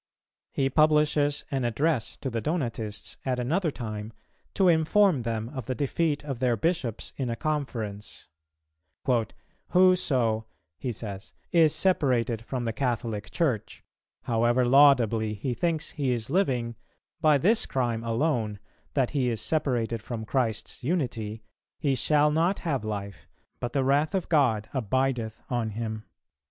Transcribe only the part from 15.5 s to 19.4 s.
thinks he is living, by this crime alone, that he is